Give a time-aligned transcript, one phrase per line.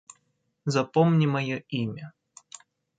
[0.65, 2.07] Запомни моё имя